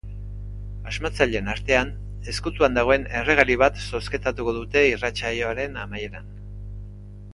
[0.91, 1.91] Asmatzaileen artean
[2.33, 6.33] ezkutuan dagoen erregali bat zozketatuko dute irratsaioaren amaieran.